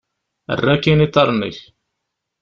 [0.53, 1.59] Err akkin iḍarren-ik!